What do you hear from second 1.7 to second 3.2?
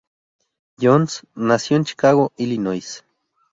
en Chicago, Illinois.